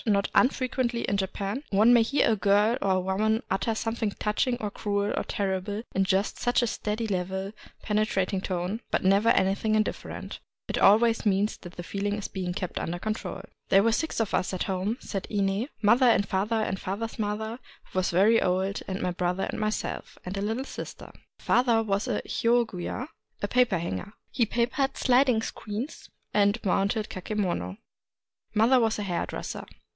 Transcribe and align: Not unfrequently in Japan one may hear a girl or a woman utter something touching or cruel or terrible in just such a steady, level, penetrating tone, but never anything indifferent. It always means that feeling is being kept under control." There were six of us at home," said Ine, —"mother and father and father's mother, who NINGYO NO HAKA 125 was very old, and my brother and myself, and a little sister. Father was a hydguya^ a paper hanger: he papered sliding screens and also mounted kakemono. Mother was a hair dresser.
Not 0.07 0.31
unfrequently 0.33 1.03
in 1.03 1.17
Japan 1.17 1.63
one 1.69 1.93
may 1.93 2.01
hear 2.01 2.31
a 2.31 2.35
girl 2.35 2.75
or 2.81 2.93
a 2.93 2.99
woman 2.99 3.43
utter 3.51 3.75
something 3.75 4.09
touching 4.09 4.57
or 4.59 4.71
cruel 4.71 5.13
or 5.15 5.23
terrible 5.23 5.83
in 5.93 6.05
just 6.05 6.39
such 6.39 6.63
a 6.63 6.67
steady, 6.67 7.05
level, 7.05 7.51
penetrating 7.83 8.41
tone, 8.41 8.81
but 8.89 9.03
never 9.03 9.29
anything 9.29 9.75
indifferent. 9.75 10.39
It 10.67 10.79
always 10.79 11.23
means 11.23 11.57
that 11.57 11.79
feeling 11.85 12.15
is 12.15 12.27
being 12.27 12.51
kept 12.55 12.79
under 12.79 12.97
control." 12.97 13.43
There 13.69 13.83
were 13.83 13.91
six 13.91 14.19
of 14.19 14.33
us 14.33 14.55
at 14.55 14.63
home," 14.63 14.97
said 14.99 15.27
Ine, 15.29 15.67
—"mother 15.83 16.07
and 16.07 16.27
father 16.27 16.55
and 16.63 16.79
father's 16.79 17.19
mother, 17.19 17.59
who 17.93 17.99
NINGYO 17.99 18.01
NO 18.01 18.01
HAKA 18.01 18.17
125 18.17 18.17
was 18.17 18.41
very 18.41 18.41
old, 18.41 18.81
and 18.87 19.03
my 19.03 19.11
brother 19.11 19.43
and 19.51 19.59
myself, 19.59 20.17
and 20.25 20.35
a 20.35 20.41
little 20.41 20.63
sister. 20.65 21.11
Father 21.39 21.83
was 21.83 22.07
a 22.07 22.23
hydguya^ 22.23 23.07
a 23.43 23.47
paper 23.47 23.77
hanger: 23.77 24.13
he 24.31 24.47
papered 24.47 24.97
sliding 24.97 25.43
screens 25.43 26.09
and 26.33 26.57
also 26.57 26.67
mounted 26.69 27.07
kakemono. 27.09 27.77
Mother 28.55 28.79
was 28.79 28.97
a 28.97 29.03
hair 29.03 29.27
dresser. 29.27 29.67